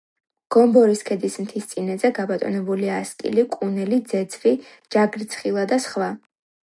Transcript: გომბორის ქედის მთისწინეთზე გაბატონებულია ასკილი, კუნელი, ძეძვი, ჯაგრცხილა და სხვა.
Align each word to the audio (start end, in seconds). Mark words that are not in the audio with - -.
გომბორის 0.53 1.01
ქედის 1.09 1.35
მთისწინეთზე 1.41 2.11
გაბატონებულია 2.19 2.95
ასკილი, 3.03 3.43
კუნელი, 3.57 3.99
ძეძვი, 4.13 4.55
ჯაგრცხილა 4.97 5.67
და 5.73 5.79
სხვა. 5.89 6.09